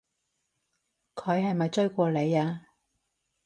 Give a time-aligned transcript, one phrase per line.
[1.13, 2.65] 佢係咪追過你啊？